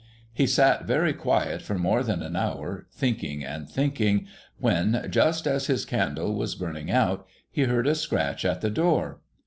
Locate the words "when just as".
4.57-5.67